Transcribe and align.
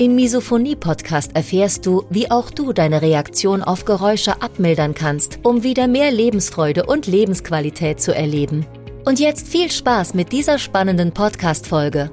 Im 0.00 0.14
Misophonie-Podcast 0.14 1.36
erfährst 1.36 1.84
du, 1.84 2.06
wie 2.08 2.30
auch 2.30 2.50
du 2.50 2.72
deine 2.72 3.02
Reaktion 3.02 3.62
auf 3.62 3.84
Geräusche 3.84 4.40
abmildern 4.40 4.94
kannst, 4.94 5.40
um 5.42 5.62
wieder 5.62 5.88
mehr 5.88 6.10
Lebensfreude 6.10 6.86
und 6.86 7.06
Lebensqualität 7.06 8.00
zu 8.00 8.14
erleben. 8.14 8.64
Und 9.04 9.20
jetzt 9.20 9.46
viel 9.46 9.70
Spaß 9.70 10.14
mit 10.14 10.32
dieser 10.32 10.58
spannenden 10.58 11.12
Podcast-Folge. 11.12 12.10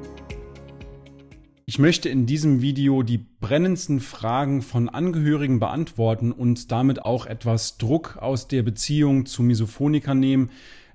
Ich 1.66 1.80
möchte 1.80 2.10
in 2.10 2.26
diesem 2.26 2.62
Video 2.62 3.04
die 3.04 3.26
brennendsten 3.40 4.02
Fragen 4.02 4.62
von 4.62 4.90
Angehörigen 4.90 5.62
beantworten 5.62 6.34
und 6.34 6.74
damit 6.74 7.06
auch 7.06 7.26
etwas 7.26 7.78
Druck 7.78 8.18
aus 8.20 8.50
der 8.50 8.64
Beziehung 8.64 9.26
zu 9.26 9.44
Misophonikern 9.44 10.20
nehmen, 10.20 10.50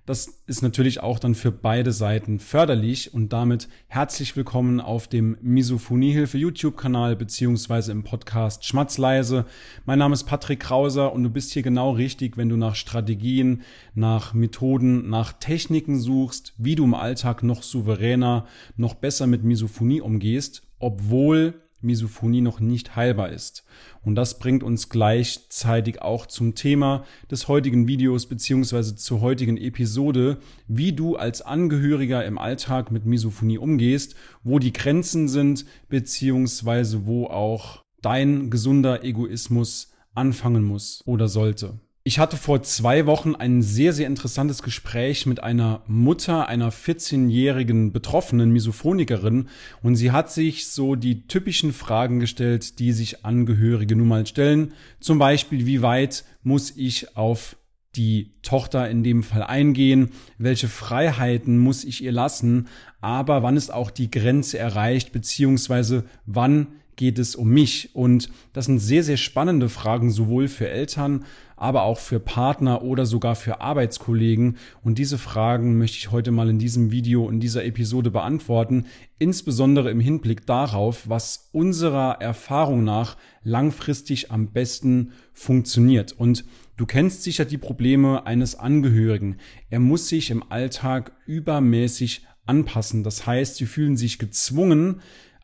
das 0.05 0.43
ist 0.47 0.63
natürlich 0.63 1.01
auch 1.01 1.21
dann 1.21 1.37
für 1.37 1.53
beide 1.53 1.93
Seiten 1.93 2.41
förderlich 2.41 3.15
und 3.15 3.33
damit 3.33 3.69
herzlich 3.87 4.35
willkommen 4.35 4.81
auf 4.81 5.07
dem 5.07 5.37
Misophoniehilfe 5.41 6.39
YouTube-Kanal 6.39 7.15
beziehungsweise 7.15 7.93
im 7.93 8.03
Podcast 8.03 8.65
Schmatzleise. 8.65 9.47
Mein 9.85 10.01
Name 10.01 10.15
ist 10.15 10.25
Patrick 10.25 10.59
Krauser 10.59 11.13
und 11.13 11.23
du 11.23 11.31
bist 11.31 11.53
hier 11.53 11.63
genau 11.63 11.93
richtig, 11.93 12.37
wenn 12.37 12.49
du 12.49 12.57
nach 12.57 12.75
Strategien, 12.75 13.63
nach 13.95 14.35
Methoden, 14.35 15.09
nach 15.09 15.35
Techniken 15.35 16.01
suchst, 16.01 16.55
wie 16.59 16.75
du 16.75 16.83
im 16.83 16.95
Alltag 16.95 17.45
noch 17.45 17.63
souveräner, 17.63 18.47
noch 18.77 18.95
besser 18.95 19.29
mit 19.29 19.45
Misophonie 19.45 20.01
umgehst, 20.01 20.63
obwohl 20.81 21.62
Misophonie 21.83 22.41
noch 22.41 22.61
nicht 22.61 22.97
heilbar 22.97 23.31
ist. 23.31 23.65
Und 24.03 24.15
das 24.15 24.39
bringt 24.39 24.63
uns 24.63 24.89
gleichzeitig 24.89 26.03
auch 26.03 26.27
zum 26.27 26.55
Thema 26.55 27.05
des 27.31 27.49
heutigen 27.49 27.87
Videos 27.87 28.27
beziehungsweise 28.27 28.97
zur 28.97 29.21
heutigen 29.21 29.57
Episode, 29.57 30.39
wie 30.69 30.93
du 30.93 31.17
als 31.17 31.43
Angehöriger 31.43 32.25
im 32.25 32.39
Alltag 32.39 32.91
mit 32.91 33.07
Misophonie 33.07 33.59
umgehst, 33.59 34.15
wo 34.43 34.59
die 34.59 34.73
Grenzen 34.73 35.29
sind 35.29 35.67
beziehungsweise 35.89 37.07
wo 37.07 37.27
auch 37.27 37.83
dein 38.01 38.51
gesunder 38.51 39.05
Egoismus 39.05 39.93
anfangen 40.15 40.65
muss 40.65 41.03
oder 41.07 41.29
sollte. 41.29 41.79
Ich 42.05 42.19
hatte 42.19 42.37
vor 42.37 42.65
zwei 42.65 43.07
Wochen 43.07 43.37
ein 43.37 43.63
sehr, 43.63 43.93
sehr 43.93 44.09
interessantes 44.09 44.65
Gespräch 44.65 45.25
mit 45.27 45.41
einer 45.41 45.83
Mutter 45.87 46.49
einer 46.49 46.73
14-jährigen 46.73 47.93
betroffenen 47.93 48.51
Misophonikerin 48.51 49.49
und 49.85 49.95
sie 49.95 50.11
hat 50.11 50.33
sich 50.33 50.67
so 50.67 50.97
die 50.97 51.29
typischen 51.29 51.73
Fragen 51.73 52.19
gestellt, 52.19 52.81
die 52.81 52.91
sich 52.91 53.25
Angehörige 53.25 53.95
nun 53.95 54.09
mal 54.09 54.27
stellen. 54.27 54.73
Zum 54.99 55.21
Beispiel, 55.21 55.65
wie 55.65 55.81
weit 55.83 56.25
muss 56.43 56.73
ich 56.77 57.17
auf 57.17 57.57
die 57.95 58.33
Tochter 58.43 58.91
in 58.91 59.05
dem 59.05 59.23
Fall 59.23 59.45
eingehen, 59.45 60.11
welche 60.39 60.67
Freiheiten 60.67 61.57
muss 61.59 61.85
ich 61.85 62.03
ihr 62.03 62.11
lassen, 62.11 62.67
aber 63.01 63.45
wann 63.45 63.57
ist 63.57 63.73
auch 63.73 63.93
die 63.93 64.11
Grenze 64.11 64.59
erreicht, 64.59 65.13
beziehungsweise 65.13 66.05
wann 66.27 66.67
geht 67.03 67.19
es 67.19 67.35
um 67.35 67.49
mich? 67.49 67.91
Und 67.95 68.29
das 68.53 68.67
sind 68.67 68.79
sehr, 68.79 69.03
sehr 69.03 69.17
spannende 69.17 69.69
Fragen, 69.69 70.13
sowohl 70.13 70.47
für 70.47 70.69
Eltern 70.69 71.25
aber 71.57 71.83
auch 71.83 71.99
für 71.99 72.19
Partner 72.19 72.83
oder 72.83 73.07
sogar 73.07 73.35
für 73.35 73.61
Arbeitskollegen. 73.61 74.57
Und 74.83 74.99
diese 74.99 75.19
Fragen 75.19 75.79
möchte 75.79 75.99
ich 75.99 76.13
heute 76.13 76.31
mal 76.31 76.49
in 76.49 76.59
diesem 76.61 76.91
Video, 76.91 77.29
in 77.29 77.39
dieser 77.41 77.65
Episode 77.65 78.11
beantworten, 78.11 78.87
insbesondere 79.19 79.91
im 79.91 80.01
Hinblick 80.01 80.47
darauf, 80.47 81.09
was 81.09 81.51
unserer 81.53 82.21
Erfahrung 82.21 82.85
nach 82.85 83.17
langfristig 83.43 84.31
am 84.31 84.53
besten 84.53 85.13
funktioniert. 85.33 86.13
Und 86.13 86.45
Du 86.79 86.87
kennst 86.87 87.23
sicher 87.23 87.45
die 87.45 87.59
Probleme 87.59 88.27
eines 88.27 88.55
Angehörigen. 88.57 89.37
Er 89.71 89.79
muss 89.79 90.09
sich 90.09 90.31
im 90.31 90.43
Alltag 90.51 91.13
übermäßig 91.27 92.27
anpassen. 92.47 93.05
Das 93.05 93.27
heißt, 93.27 93.57
sie 93.57 93.67
fühlen 93.67 93.97
sich 93.97 94.19
gezwungen, 94.19 95.01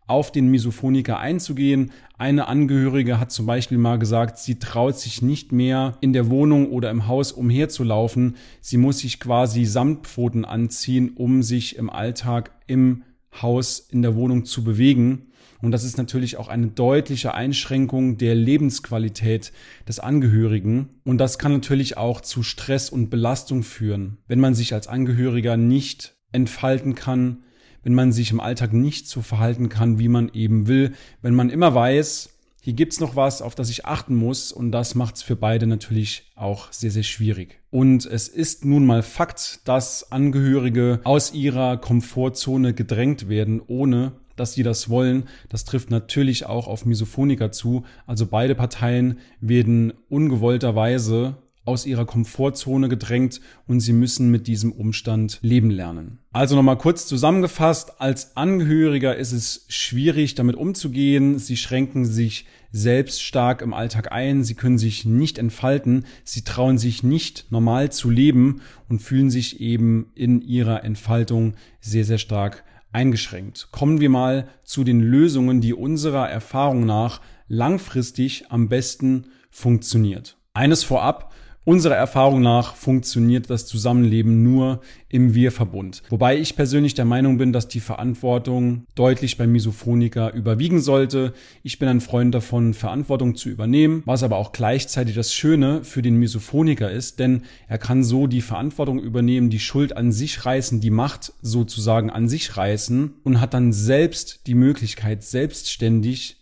auf 0.08 0.32
den 0.32 0.48
Misophoniker 0.48 1.18
einzugehen. 1.18 1.92
Eine 2.16 2.48
Angehörige 2.48 3.20
hat 3.20 3.30
zum 3.30 3.46
Beispiel 3.46 3.78
mal 3.78 3.98
gesagt, 3.98 4.38
sie 4.38 4.58
traut 4.58 4.98
sich 4.98 5.22
nicht 5.22 5.52
mehr 5.52 5.96
in 6.00 6.12
der 6.12 6.28
Wohnung 6.30 6.70
oder 6.70 6.90
im 6.90 7.06
Haus 7.06 7.30
umherzulaufen. 7.30 8.36
Sie 8.60 8.78
muss 8.78 8.98
sich 8.98 9.20
quasi 9.20 9.64
Samtpfoten 9.64 10.44
anziehen, 10.44 11.12
um 11.14 11.42
sich 11.42 11.76
im 11.76 11.90
Alltag 11.90 12.50
im 12.66 13.04
Haus 13.40 13.78
in 13.78 14.02
der 14.02 14.16
Wohnung 14.16 14.44
zu 14.44 14.64
bewegen. 14.64 15.28
Und 15.60 15.72
das 15.72 15.84
ist 15.84 15.98
natürlich 15.98 16.36
auch 16.36 16.48
eine 16.48 16.68
deutliche 16.68 17.34
Einschränkung 17.34 18.16
der 18.16 18.34
Lebensqualität 18.34 19.52
des 19.88 19.98
Angehörigen. 19.98 20.88
Und 21.04 21.18
das 21.18 21.38
kann 21.38 21.52
natürlich 21.52 21.96
auch 21.96 22.20
zu 22.20 22.42
Stress 22.42 22.90
und 22.90 23.10
Belastung 23.10 23.62
führen, 23.62 24.18
wenn 24.28 24.40
man 24.40 24.54
sich 24.54 24.72
als 24.72 24.86
Angehöriger 24.86 25.56
nicht 25.56 26.16
entfalten 26.32 26.94
kann, 26.94 27.42
wenn 27.82 27.94
man 27.94 28.12
sich 28.12 28.30
im 28.30 28.40
Alltag 28.40 28.72
nicht 28.72 29.08
so 29.08 29.22
verhalten 29.22 29.68
kann, 29.68 29.98
wie 29.98 30.08
man 30.08 30.30
eben 30.32 30.66
will, 30.66 30.92
wenn 31.22 31.34
man 31.34 31.50
immer 31.50 31.74
weiß, 31.74 32.30
hier 32.60 32.74
gibt's 32.74 33.00
noch 33.00 33.16
was, 33.16 33.40
auf 33.40 33.54
das 33.54 33.70
ich 33.70 33.86
achten 33.86 34.14
muss 34.14 34.52
und 34.52 34.72
das 34.72 34.94
macht's 34.94 35.22
für 35.22 35.36
beide 35.36 35.66
natürlich 35.66 36.30
auch 36.34 36.70
sehr, 36.70 36.90
sehr 36.90 37.02
schwierig. 37.02 37.60
Und 37.70 38.04
es 38.04 38.28
ist 38.28 38.64
nun 38.64 38.84
mal 38.84 39.02
Fakt, 39.02 39.66
dass 39.66 40.12
Angehörige 40.12 41.00
aus 41.04 41.32
ihrer 41.32 41.78
Komfortzone 41.78 42.74
gedrängt 42.74 43.28
werden, 43.28 43.62
ohne 43.66 44.12
dass 44.36 44.54
sie 44.54 44.62
das 44.62 44.88
wollen. 44.88 45.24
Das 45.48 45.64
trifft 45.64 45.90
natürlich 45.90 46.46
auch 46.46 46.68
auf 46.68 46.84
Misophoniker 46.84 47.52
zu. 47.52 47.84
Also 48.06 48.26
beide 48.26 48.54
Parteien 48.54 49.18
werden 49.40 49.92
ungewollterweise 50.08 51.36
aus 51.68 51.84
ihrer 51.84 52.06
Komfortzone 52.06 52.88
gedrängt 52.88 53.42
und 53.66 53.80
sie 53.80 53.92
müssen 53.92 54.30
mit 54.30 54.46
diesem 54.46 54.72
Umstand 54.72 55.38
leben 55.42 55.70
lernen. 55.70 56.18
Also 56.32 56.56
nochmal 56.56 56.78
kurz 56.78 57.06
zusammengefasst, 57.06 58.00
als 58.00 58.36
Angehöriger 58.38 59.14
ist 59.14 59.32
es 59.32 59.66
schwierig 59.68 60.34
damit 60.34 60.56
umzugehen. 60.56 61.38
Sie 61.38 61.58
schränken 61.58 62.06
sich 62.06 62.46
selbst 62.72 63.22
stark 63.22 63.60
im 63.60 63.74
Alltag 63.74 64.12
ein, 64.12 64.44
sie 64.44 64.54
können 64.54 64.78
sich 64.78 65.04
nicht 65.04 65.36
entfalten, 65.36 66.06
sie 66.24 66.42
trauen 66.42 66.78
sich 66.78 67.02
nicht 67.02 67.46
normal 67.50 67.92
zu 67.92 68.08
leben 68.08 68.62
und 68.88 69.00
fühlen 69.00 69.30
sich 69.30 69.60
eben 69.60 70.10
in 70.14 70.40
ihrer 70.40 70.84
Entfaltung 70.84 71.54
sehr, 71.80 72.04
sehr 72.04 72.18
stark 72.18 72.64
eingeschränkt. 72.92 73.68
Kommen 73.72 74.00
wir 74.00 74.08
mal 74.08 74.48
zu 74.64 74.84
den 74.84 75.00
Lösungen, 75.00 75.60
die 75.60 75.74
unserer 75.74 76.30
Erfahrung 76.30 76.86
nach 76.86 77.20
langfristig 77.46 78.46
am 78.50 78.70
besten 78.70 79.26
funktioniert. 79.50 80.38
Eines 80.54 80.82
vorab, 80.82 81.32
Unserer 81.68 81.96
Erfahrung 81.96 82.40
nach 82.40 82.76
funktioniert 82.76 83.50
das 83.50 83.66
Zusammenleben 83.66 84.42
nur 84.42 84.80
im 85.10 85.34
Wir-Verbund. 85.34 86.02
Wobei 86.08 86.38
ich 86.38 86.56
persönlich 86.56 86.94
der 86.94 87.04
Meinung 87.04 87.36
bin, 87.36 87.52
dass 87.52 87.68
die 87.68 87.80
Verantwortung 87.80 88.86
deutlich 88.94 89.36
beim 89.36 89.52
Misophoniker 89.52 90.32
überwiegen 90.32 90.80
sollte. 90.80 91.34
Ich 91.62 91.78
bin 91.78 91.90
ein 91.90 92.00
Freund 92.00 92.34
davon, 92.34 92.72
Verantwortung 92.72 93.36
zu 93.36 93.50
übernehmen, 93.50 94.02
was 94.06 94.22
aber 94.22 94.38
auch 94.38 94.52
gleichzeitig 94.52 95.14
das 95.14 95.34
Schöne 95.34 95.84
für 95.84 96.00
den 96.00 96.16
Misophoniker 96.16 96.90
ist, 96.90 97.18
denn 97.18 97.42
er 97.68 97.76
kann 97.76 98.02
so 98.02 98.26
die 98.26 98.40
Verantwortung 98.40 98.98
übernehmen, 98.98 99.50
die 99.50 99.60
Schuld 99.60 99.94
an 99.94 100.10
sich 100.10 100.46
reißen, 100.46 100.80
die 100.80 100.88
Macht 100.88 101.34
sozusagen 101.42 102.08
an 102.08 102.30
sich 102.30 102.56
reißen 102.56 103.12
und 103.24 103.42
hat 103.42 103.52
dann 103.52 103.74
selbst 103.74 104.46
die 104.46 104.54
Möglichkeit, 104.54 105.22
selbstständig 105.22 106.37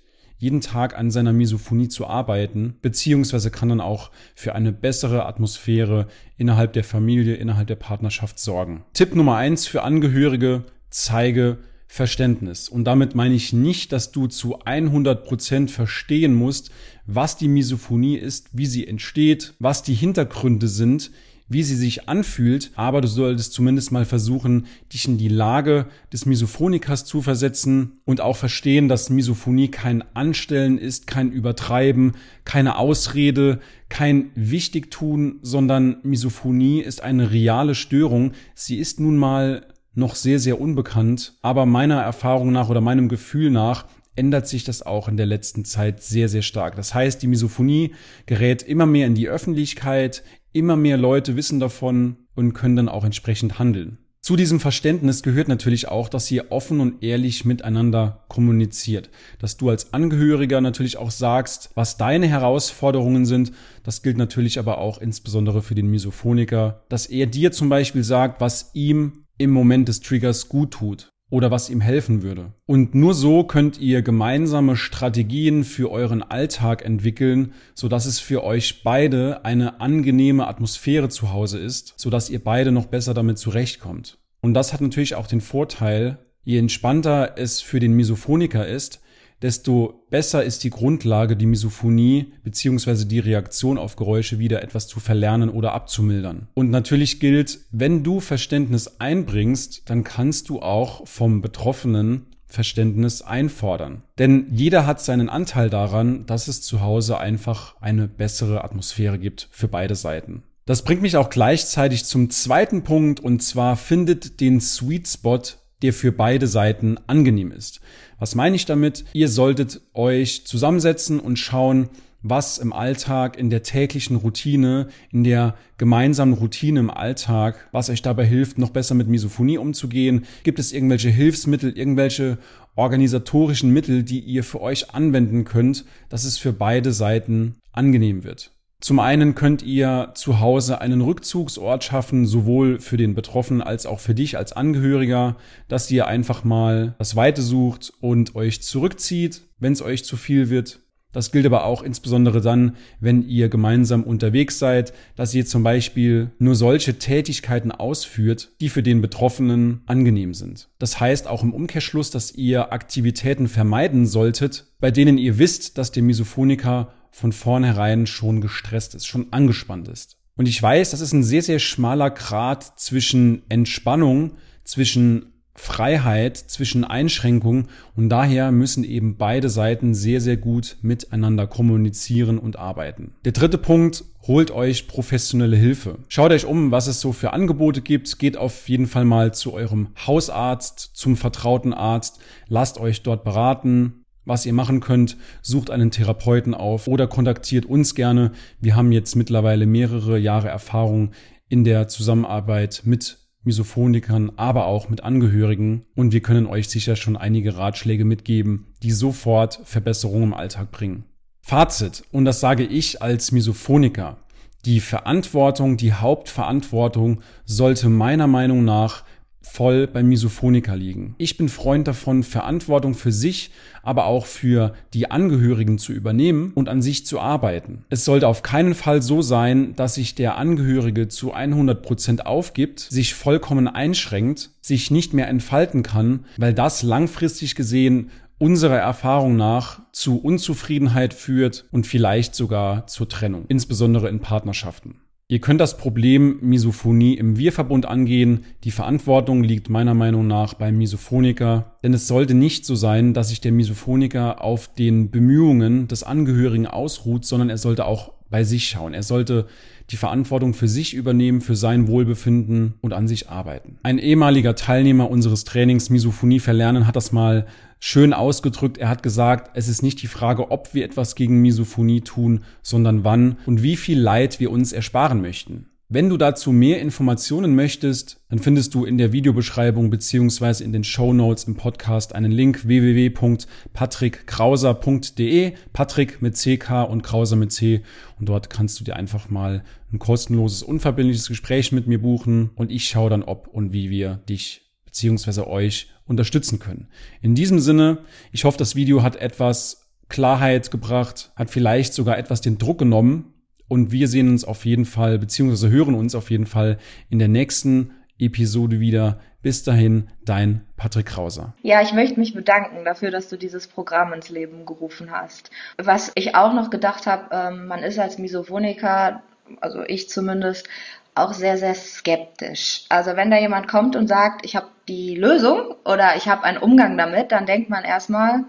jeden 0.46 0.60
Tag 0.60 0.96
an 0.96 1.10
seiner 1.10 1.32
Misophonie 1.32 1.88
zu 1.88 2.06
arbeiten, 2.06 2.76
beziehungsweise 2.80 3.50
kann 3.50 3.68
dann 3.68 3.80
auch 3.80 4.12
für 4.36 4.54
eine 4.54 4.72
bessere 4.72 5.26
Atmosphäre 5.26 6.06
innerhalb 6.36 6.72
der 6.72 6.84
Familie, 6.84 7.34
innerhalb 7.34 7.66
der 7.66 7.74
Partnerschaft 7.74 8.38
sorgen. 8.38 8.84
Tipp 8.92 9.16
Nummer 9.16 9.38
eins 9.38 9.66
für 9.66 9.82
Angehörige, 9.82 10.62
zeige 10.88 11.58
Verständnis. 11.88 12.68
Und 12.68 12.84
damit 12.84 13.16
meine 13.16 13.34
ich 13.34 13.52
nicht, 13.52 13.90
dass 13.90 14.12
du 14.12 14.28
zu 14.28 14.60
100 14.60 15.24
Prozent 15.24 15.72
verstehen 15.72 16.32
musst, 16.32 16.70
was 17.06 17.36
die 17.36 17.48
Misophonie 17.48 18.16
ist, 18.16 18.50
wie 18.52 18.66
sie 18.66 18.86
entsteht, 18.86 19.54
was 19.58 19.82
die 19.82 19.94
Hintergründe 19.94 20.68
sind, 20.68 21.10
wie 21.48 21.62
sie 21.62 21.76
sich 21.76 22.08
anfühlt, 22.08 22.72
aber 22.74 23.00
du 23.00 23.08
solltest 23.08 23.52
zumindest 23.52 23.92
mal 23.92 24.04
versuchen, 24.04 24.66
dich 24.92 25.06
in 25.06 25.16
die 25.16 25.28
Lage 25.28 25.86
des 26.12 26.26
Misophonikers 26.26 27.04
zu 27.04 27.22
versetzen 27.22 28.00
und 28.04 28.20
auch 28.20 28.36
verstehen, 28.36 28.88
dass 28.88 29.10
Misophonie 29.10 29.68
kein 29.68 30.02
Anstellen 30.14 30.78
ist, 30.78 31.06
kein 31.06 31.30
Übertreiben, 31.30 32.14
keine 32.44 32.78
Ausrede, 32.78 33.60
kein 33.88 34.30
Wichtigtun, 34.34 35.38
sondern 35.42 35.98
Misophonie 36.02 36.80
ist 36.80 37.02
eine 37.02 37.30
reale 37.30 37.74
Störung. 37.74 38.32
Sie 38.54 38.78
ist 38.78 38.98
nun 38.98 39.16
mal 39.16 39.66
noch 39.94 40.14
sehr, 40.14 40.40
sehr 40.40 40.60
unbekannt, 40.60 41.34
aber 41.42 41.64
meiner 41.64 42.02
Erfahrung 42.02 42.52
nach 42.52 42.68
oder 42.68 42.80
meinem 42.80 43.08
Gefühl 43.08 43.50
nach 43.50 43.86
ändert 44.16 44.48
sich 44.48 44.64
das 44.64 44.82
auch 44.84 45.08
in 45.08 45.16
der 45.16 45.26
letzten 45.26 45.64
Zeit 45.64 46.02
sehr, 46.02 46.28
sehr 46.28 46.42
stark. 46.42 46.74
Das 46.76 46.94
heißt, 46.94 47.22
die 47.22 47.26
Misophonie 47.26 47.94
gerät 48.24 48.62
immer 48.62 48.86
mehr 48.86 49.06
in 49.06 49.14
die 49.14 49.28
Öffentlichkeit, 49.28 50.22
immer 50.56 50.76
mehr 50.76 50.96
Leute 50.96 51.36
wissen 51.36 51.60
davon 51.60 52.16
und 52.34 52.54
können 52.54 52.76
dann 52.76 52.88
auch 52.88 53.04
entsprechend 53.04 53.58
handeln. 53.58 53.98
Zu 54.20 54.34
diesem 54.34 54.58
Verständnis 54.58 55.22
gehört 55.22 55.46
natürlich 55.46 55.86
auch, 55.86 56.08
dass 56.08 56.28
ihr 56.32 56.50
offen 56.50 56.80
und 56.80 57.04
ehrlich 57.04 57.44
miteinander 57.44 58.24
kommuniziert. 58.26 59.08
Dass 59.38 59.56
du 59.56 59.70
als 59.70 59.94
Angehöriger 59.94 60.60
natürlich 60.60 60.96
auch 60.96 61.12
sagst, 61.12 61.70
was 61.76 61.96
deine 61.96 62.26
Herausforderungen 62.26 63.24
sind. 63.24 63.52
Das 63.84 64.02
gilt 64.02 64.16
natürlich 64.16 64.58
aber 64.58 64.78
auch 64.78 65.00
insbesondere 65.00 65.62
für 65.62 65.76
den 65.76 65.86
Misophoniker, 65.86 66.82
dass 66.88 67.06
er 67.06 67.26
dir 67.26 67.52
zum 67.52 67.68
Beispiel 67.68 68.02
sagt, 68.02 68.40
was 68.40 68.72
ihm 68.74 69.26
im 69.38 69.50
Moment 69.50 69.86
des 69.86 70.00
Triggers 70.00 70.48
gut 70.48 70.72
tut 70.72 71.08
oder 71.30 71.50
was 71.50 71.70
ihm 71.70 71.80
helfen 71.80 72.22
würde. 72.22 72.52
Und 72.66 72.94
nur 72.94 73.14
so 73.14 73.44
könnt 73.44 73.80
ihr 73.80 74.02
gemeinsame 74.02 74.76
Strategien 74.76 75.64
für 75.64 75.90
euren 75.90 76.22
Alltag 76.22 76.84
entwickeln, 76.84 77.52
so 77.74 77.88
dass 77.88 78.06
es 78.06 78.20
für 78.20 78.44
euch 78.44 78.82
beide 78.84 79.44
eine 79.44 79.80
angenehme 79.80 80.46
Atmosphäre 80.46 81.08
zu 81.08 81.32
Hause 81.32 81.58
ist, 81.58 81.94
so 81.96 82.10
dass 82.10 82.30
ihr 82.30 82.42
beide 82.42 82.70
noch 82.70 82.86
besser 82.86 83.12
damit 83.12 83.38
zurechtkommt. 83.38 84.18
Und 84.40 84.54
das 84.54 84.72
hat 84.72 84.80
natürlich 84.80 85.16
auch 85.16 85.26
den 85.26 85.40
Vorteil, 85.40 86.18
je 86.44 86.58
entspannter 86.58 87.34
es 87.36 87.60
für 87.60 87.80
den 87.80 87.94
Misophoniker 87.94 88.66
ist, 88.66 89.00
desto 89.42 90.06
besser 90.10 90.44
ist 90.44 90.64
die 90.64 90.70
Grundlage, 90.70 91.36
die 91.36 91.46
Misophonie 91.46 92.32
bzw. 92.42 93.04
die 93.04 93.18
Reaktion 93.18 93.78
auf 93.78 93.96
Geräusche 93.96 94.38
wieder 94.38 94.62
etwas 94.62 94.86
zu 94.88 95.00
verlernen 95.00 95.50
oder 95.50 95.72
abzumildern. 95.72 96.48
Und 96.54 96.70
natürlich 96.70 97.20
gilt, 97.20 97.60
wenn 97.70 98.02
du 98.02 98.20
Verständnis 98.20 98.98
einbringst, 98.98 99.82
dann 99.90 100.04
kannst 100.04 100.48
du 100.48 100.60
auch 100.60 101.06
vom 101.06 101.42
Betroffenen 101.42 102.26
Verständnis 102.46 103.22
einfordern. 103.22 104.02
Denn 104.18 104.46
jeder 104.50 104.86
hat 104.86 105.00
seinen 105.00 105.28
Anteil 105.28 105.68
daran, 105.68 106.26
dass 106.26 106.48
es 106.48 106.62
zu 106.62 106.80
Hause 106.80 107.18
einfach 107.18 107.74
eine 107.80 108.08
bessere 108.08 108.64
Atmosphäre 108.64 109.18
gibt 109.18 109.48
für 109.50 109.68
beide 109.68 109.94
Seiten. 109.96 110.44
Das 110.64 110.82
bringt 110.82 111.02
mich 111.02 111.16
auch 111.16 111.30
gleichzeitig 111.30 112.04
zum 112.04 112.30
zweiten 112.30 112.82
Punkt 112.82 113.20
und 113.20 113.42
zwar 113.42 113.76
findet 113.76 114.40
den 114.40 114.60
Sweet 114.60 115.06
Spot 115.06 115.42
der 115.82 115.92
für 115.92 116.12
beide 116.12 116.46
Seiten 116.46 116.96
angenehm 117.06 117.52
ist. 117.52 117.80
Was 118.18 118.34
meine 118.34 118.56
ich 118.56 118.64
damit? 118.64 119.04
Ihr 119.12 119.28
solltet 119.28 119.80
euch 119.94 120.46
zusammensetzen 120.46 121.20
und 121.20 121.38
schauen, 121.38 121.88
was 122.22 122.58
im 122.58 122.72
Alltag, 122.72 123.38
in 123.38 123.50
der 123.50 123.62
täglichen 123.62 124.16
Routine, 124.16 124.88
in 125.12 125.22
der 125.22 125.54
gemeinsamen 125.78 126.34
Routine 126.34 126.80
im 126.80 126.90
Alltag, 126.90 127.68
was 127.72 127.90
euch 127.90 128.02
dabei 128.02 128.24
hilft, 128.24 128.58
noch 128.58 128.70
besser 128.70 128.94
mit 128.94 129.06
Misophonie 129.06 129.58
umzugehen. 129.58 130.26
Gibt 130.42 130.58
es 130.58 130.72
irgendwelche 130.72 131.10
Hilfsmittel, 131.10 131.76
irgendwelche 131.76 132.38
organisatorischen 132.74 133.72
Mittel, 133.72 134.02
die 134.02 134.20
ihr 134.20 134.44
für 134.44 134.60
euch 134.60 134.90
anwenden 134.90 135.44
könnt, 135.44 135.84
dass 136.08 136.24
es 136.24 136.38
für 136.38 136.52
beide 136.52 136.92
Seiten 136.92 137.56
angenehm 137.72 138.24
wird? 138.24 138.55
Zum 138.86 139.00
einen 139.00 139.34
könnt 139.34 139.64
ihr 139.64 140.12
zu 140.14 140.38
Hause 140.38 140.80
einen 140.80 141.00
Rückzugsort 141.00 141.82
schaffen, 141.82 142.24
sowohl 142.24 142.78
für 142.78 142.96
den 142.96 143.16
Betroffenen 143.16 143.60
als 143.60 143.84
auch 143.84 143.98
für 143.98 144.14
dich 144.14 144.38
als 144.38 144.52
Angehöriger, 144.52 145.34
dass 145.66 145.90
ihr 145.90 146.06
einfach 146.06 146.44
mal 146.44 146.94
das 146.96 147.16
Weite 147.16 147.42
sucht 147.42 147.92
und 148.00 148.36
euch 148.36 148.62
zurückzieht, 148.62 149.42
wenn 149.58 149.72
es 149.72 149.82
euch 149.82 150.04
zu 150.04 150.16
viel 150.16 150.50
wird. 150.50 150.78
Das 151.12 151.32
gilt 151.32 151.46
aber 151.46 151.64
auch 151.64 151.82
insbesondere 151.82 152.40
dann, 152.40 152.76
wenn 153.00 153.26
ihr 153.26 153.48
gemeinsam 153.48 154.04
unterwegs 154.04 154.60
seid, 154.60 154.92
dass 155.16 155.34
ihr 155.34 155.46
zum 155.46 155.64
Beispiel 155.64 156.30
nur 156.38 156.54
solche 156.54 156.96
Tätigkeiten 156.96 157.72
ausführt, 157.72 158.50
die 158.60 158.68
für 158.68 158.84
den 158.84 159.00
Betroffenen 159.00 159.80
angenehm 159.86 160.32
sind. 160.32 160.68
Das 160.78 161.00
heißt 161.00 161.26
auch 161.26 161.42
im 161.42 161.52
Umkehrschluss, 161.52 162.12
dass 162.12 162.30
ihr 162.30 162.72
Aktivitäten 162.72 163.48
vermeiden 163.48 164.06
solltet, 164.06 164.66
bei 164.78 164.92
denen 164.92 165.18
ihr 165.18 165.38
wisst, 165.38 165.76
dass 165.76 165.90
der 165.90 166.04
Misophoniker 166.04 166.92
von 167.16 167.32
vornherein 167.32 168.06
schon 168.06 168.42
gestresst 168.42 168.94
ist, 168.94 169.06
schon 169.06 169.28
angespannt 169.32 169.88
ist. 169.88 170.18
Und 170.36 170.46
ich 170.46 170.62
weiß, 170.62 170.90
das 170.90 171.00
ist 171.00 171.14
ein 171.14 171.22
sehr, 171.22 171.40
sehr 171.40 171.58
schmaler 171.60 172.10
Grad 172.10 172.78
zwischen 172.78 173.42
Entspannung, 173.48 174.32
zwischen 174.64 175.32
Freiheit, 175.54 176.36
zwischen 176.36 176.84
Einschränkung 176.84 177.68
und 177.94 178.10
daher 178.10 178.52
müssen 178.52 178.84
eben 178.84 179.16
beide 179.16 179.48
Seiten 179.48 179.94
sehr, 179.94 180.20
sehr 180.20 180.36
gut 180.36 180.76
miteinander 180.82 181.46
kommunizieren 181.46 182.38
und 182.38 182.58
arbeiten. 182.58 183.14
Der 183.24 183.32
dritte 183.32 183.56
Punkt, 183.56 184.04
holt 184.26 184.50
euch 184.50 184.86
professionelle 184.86 185.56
Hilfe. 185.56 186.00
Schaut 186.08 186.32
euch 186.32 186.44
um, 186.44 186.70
was 186.70 186.86
es 186.86 187.00
so 187.00 187.12
für 187.12 187.32
Angebote 187.32 187.80
gibt. 187.80 188.18
Geht 188.18 188.36
auf 188.36 188.68
jeden 188.68 188.86
Fall 188.86 189.06
mal 189.06 189.32
zu 189.32 189.54
eurem 189.54 189.88
Hausarzt, 190.06 190.90
zum 190.92 191.16
vertrauten 191.16 191.72
Arzt. 191.72 192.18
Lasst 192.48 192.78
euch 192.78 193.02
dort 193.02 193.24
beraten 193.24 194.02
was 194.26 194.44
ihr 194.44 194.52
machen 194.52 194.80
könnt, 194.80 195.16
sucht 195.40 195.70
einen 195.70 195.90
Therapeuten 195.90 196.52
auf 196.52 196.88
oder 196.88 197.06
kontaktiert 197.06 197.64
uns 197.64 197.94
gerne. 197.94 198.32
Wir 198.60 198.76
haben 198.76 198.92
jetzt 198.92 199.16
mittlerweile 199.16 199.64
mehrere 199.64 200.18
Jahre 200.18 200.48
Erfahrung 200.48 201.12
in 201.48 201.64
der 201.64 201.88
Zusammenarbeit 201.88 202.82
mit 202.84 203.18
Misophonikern, 203.44 204.32
aber 204.36 204.66
auch 204.66 204.88
mit 204.88 205.04
Angehörigen 205.04 205.86
und 205.94 206.12
wir 206.12 206.20
können 206.20 206.46
euch 206.46 206.68
sicher 206.68 206.96
schon 206.96 207.16
einige 207.16 207.56
Ratschläge 207.56 208.04
mitgeben, 208.04 208.74
die 208.82 208.90
sofort 208.90 209.60
Verbesserungen 209.64 210.24
im 210.24 210.34
Alltag 210.34 210.72
bringen. 210.72 211.04
Fazit, 211.40 212.02
und 212.10 212.24
das 212.24 212.40
sage 212.40 212.64
ich 212.64 213.02
als 213.02 213.30
Misophoniker, 213.30 214.18
die 214.64 214.80
Verantwortung, 214.80 215.76
die 215.76 215.92
Hauptverantwortung 215.92 217.20
sollte 217.44 217.88
meiner 217.88 218.26
Meinung 218.26 218.64
nach 218.64 219.04
voll 219.52 219.86
beim 219.86 220.08
Misophoniker 220.08 220.76
liegen. 220.76 221.14
Ich 221.18 221.36
bin 221.36 221.48
Freund 221.48 221.88
davon, 221.88 222.22
Verantwortung 222.22 222.94
für 222.94 223.12
sich, 223.12 223.50
aber 223.82 224.06
auch 224.06 224.26
für 224.26 224.74
die 224.92 225.10
Angehörigen 225.10 225.78
zu 225.78 225.92
übernehmen 225.92 226.52
und 226.54 226.68
an 226.68 226.82
sich 226.82 227.06
zu 227.06 227.20
arbeiten. 227.20 227.84
Es 227.88 228.04
sollte 228.04 228.28
auf 228.28 228.42
keinen 228.42 228.74
Fall 228.74 229.00
so 229.00 229.22
sein, 229.22 229.74
dass 229.76 229.94
sich 229.94 230.14
der 230.14 230.36
Angehörige 230.36 231.08
zu 231.08 231.32
100 231.32 231.82
Prozent 231.82 232.26
aufgibt, 232.26 232.80
sich 232.80 233.14
vollkommen 233.14 233.68
einschränkt, 233.68 234.50
sich 234.60 234.90
nicht 234.90 235.14
mehr 235.14 235.28
entfalten 235.28 235.82
kann, 235.82 236.26
weil 236.36 236.52
das 236.52 236.82
langfristig 236.82 237.54
gesehen 237.54 238.10
unserer 238.38 238.78
Erfahrung 238.78 239.36
nach 239.36 239.80
zu 239.92 240.20
Unzufriedenheit 240.20 241.14
führt 241.14 241.64
und 241.70 241.86
vielleicht 241.86 242.34
sogar 242.34 242.86
zur 242.86 243.08
Trennung, 243.08 243.46
insbesondere 243.48 244.08
in 244.08 244.20
Partnerschaften. 244.20 245.00
Ihr 245.28 245.40
könnt 245.40 245.60
das 245.60 245.76
Problem 245.76 246.38
Misophonie 246.40 247.14
im 247.14 247.36
Wir-Verbund 247.36 247.84
angehen. 247.84 248.44
Die 248.62 248.70
Verantwortung 248.70 249.42
liegt 249.42 249.68
meiner 249.68 249.94
Meinung 249.94 250.28
nach 250.28 250.54
beim 250.54 250.78
Misophoniker, 250.78 251.78
denn 251.82 251.92
es 251.94 252.06
sollte 252.06 252.34
nicht 252.34 252.64
so 252.64 252.76
sein, 252.76 253.12
dass 253.12 253.30
sich 253.30 253.40
der 253.40 253.50
Misophoniker 253.50 254.40
auf 254.40 254.72
den 254.72 255.10
Bemühungen 255.10 255.88
des 255.88 256.04
Angehörigen 256.04 256.68
ausruht, 256.68 257.24
sondern 257.24 257.50
er 257.50 257.58
sollte 257.58 257.86
auch 257.86 258.12
bei 258.30 258.44
sich 258.44 258.68
schauen. 258.68 258.94
Er 258.94 259.02
sollte 259.02 259.48
die 259.90 259.96
Verantwortung 259.96 260.54
für 260.54 260.68
sich 260.68 260.94
übernehmen, 260.94 261.40
für 261.40 261.56
sein 261.56 261.88
Wohlbefinden 261.88 262.74
und 262.80 262.92
an 262.92 263.06
sich 263.06 263.28
arbeiten. 263.28 263.78
Ein 263.82 263.98
ehemaliger 263.98 264.54
Teilnehmer 264.54 265.10
unseres 265.10 265.44
Trainings 265.44 265.90
Misophonie 265.90 266.40
verlernen 266.40 266.86
hat 266.86 266.96
das 266.96 267.12
mal 267.12 267.46
schön 267.78 268.12
ausgedrückt. 268.12 268.78
Er 268.78 268.88
hat 268.88 269.02
gesagt, 269.02 269.50
es 269.54 269.68
ist 269.68 269.82
nicht 269.82 270.02
die 270.02 270.08
Frage, 270.08 270.50
ob 270.50 270.74
wir 270.74 270.84
etwas 270.84 271.14
gegen 271.14 271.40
Misophonie 271.40 272.00
tun, 272.00 272.44
sondern 272.62 273.04
wann 273.04 273.36
und 273.46 273.62
wie 273.62 273.76
viel 273.76 274.00
Leid 274.00 274.40
wir 274.40 274.50
uns 274.50 274.72
ersparen 274.72 275.20
möchten. 275.20 275.66
Wenn 275.88 276.08
du 276.08 276.16
dazu 276.16 276.50
mehr 276.50 276.80
Informationen 276.80 277.54
möchtest, 277.54 278.20
dann 278.28 278.40
findest 278.40 278.74
du 278.74 278.84
in 278.84 278.98
der 278.98 279.12
Videobeschreibung 279.12 279.88
beziehungsweise 279.88 280.64
in 280.64 280.72
den 280.72 280.82
Show 280.82 281.12
Notes 281.12 281.44
im 281.44 281.54
Podcast 281.54 282.12
einen 282.12 282.32
Link 282.32 282.66
www.patrickkrauser.de, 282.66 285.52
Patrick 285.72 286.20
mit 286.20 286.34
CK 286.34 286.90
und 286.90 287.04
Krauser 287.04 287.36
mit 287.36 287.52
C 287.52 287.82
und 288.18 288.28
dort 288.28 288.50
kannst 288.50 288.80
du 288.80 288.84
dir 288.84 288.96
einfach 288.96 289.30
mal 289.30 289.62
ein 289.92 290.00
kostenloses, 290.00 290.64
unverbindliches 290.64 291.28
Gespräch 291.28 291.70
mit 291.70 291.86
mir 291.86 292.02
buchen 292.02 292.50
und 292.56 292.72
ich 292.72 292.88
schaue 292.88 293.10
dann, 293.10 293.22
ob 293.22 293.46
und 293.46 293.72
wie 293.72 293.88
wir 293.88 294.16
dich 294.28 294.62
beziehungsweise 294.86 295.46
euch 295.46 295.90
unterstützen 296.04 296.58
können. 296.58 296.88
In 297.22 297.36
diesem 297.36 297.60
Sinne, 297.60 297.98
ich 298.32 298.44
hoffe, 298.44 298.58
das 298.58 298.74
Video 298.74 299.04
hat 299.04 299.14
etwas 299.14 299.86
Klarheit 300.08 300.72
gebracht, 300.72 301.30
hat 301.36 301.52
vielleicht 301.52 301.94
sogar 301.94 302.18
etwas 302.18 302.40
den 302.40 302.58
Druck 302.58 302.78
genommen 302.78 303.34
und 303.68 303.92
wir 303.92 304.08
sehen 304.08 304.28
uns 304.28 304.44
auf 304.44 304.64
jeden 304.64 304.84
Fall, 304.84 305.18
beziehungsweise 305.18 305.70
hören 305.70 305.94
uns 305.94 306.14
auf 306.14 306.30
jeden 306.30 306.46
Fall 306.46 306.78
in 307.10 307.18
der 307.18 307.28
nächsten 307.28 307.92
Episode 308.18 308.80
wieder. 308.80 309.20
Bis 309.42 309.62
dahin, 309.62 310.08
dein 310.24 310.66
Patrick 310.76 311.06
Krauser. 311.06 311.54
Ja, 311.62 311.80
ich 311.80 311.92
möchte 311.92 312.18
mich 312.18 312.34
bedanken 312.34 312.84
dafür, 312.84 313.12
dass 313.12 313.28
du 313.28 313.36
dieses 313.36 313.68
Programm 313.68 314.12
ins 314.12 314.28
Leben 314.28 314.66
gerufen 314.66 315.12
hast. 315.12 315.50
Was 315.78 316.10
ich 316.16 316.34
auch 316.34 316.52
noch 316.52 316.70
gedacht 316.70 317.06
habe, 317.06 317.28
ähm, 317.30 317.66
man 317.66 317.84
ist 317.84 317.98
als 317.98 318.18
Misophoniker, 318.18 319.22
also 319.60 319.82
ich 319.86 320.08
zumindest, 320.08 320.68
auch 321.14 321.32
sehr, 321.32 321.58
sehr 321.58 321.74
skeptisch. 321.74 322.84
Also 322.88 323.16
wenn 323.16 323.30
da 323.30 323.38
jemand 323.38 323.68
kommt 323.68 323.96
und 323.96 324.08
sagt, 324.08 324.44
ich 324.44 324.56
habe 324.56 324.66
die 324.88 325.14
Lösung 325.14 325.74
oder 325.84 326.16
ich 326.16 326.28
habe 326.28 326.44
einen 326.44 326.58
Umgang 326.58 326.98
damit, 326.98 327.32
dann 327.32 327.46
denkt 327.46 327.70
man 327.70 327.84
erstmal, 327.84 328.44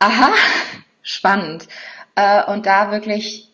aha, 0.00 0.32
spannend. 1.02 1.68
Äh, 2.16 2.44
und 2.50 2.66
da 2.66 2.90
wirklich 2.90 3.53